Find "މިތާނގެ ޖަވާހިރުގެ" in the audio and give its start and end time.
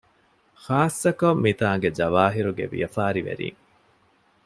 1.45-2.65